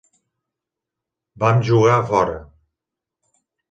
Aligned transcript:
Vam 1.45 1.63
jugar 1.69 1.95
a 1.99 2.03
fora. 2.11 2.37